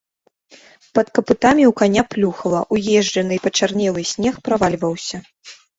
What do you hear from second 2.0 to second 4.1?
плюхала, уезджаны і пачарнелы